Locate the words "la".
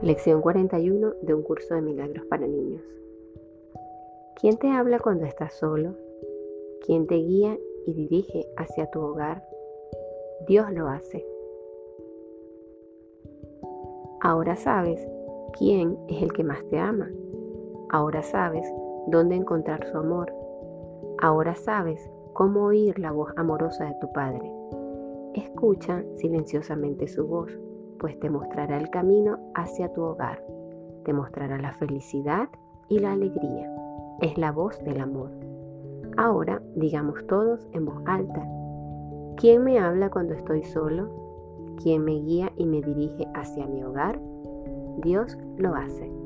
23.00-23.10, 31.58-31.72, 32.98-33.12, 34.38-34.52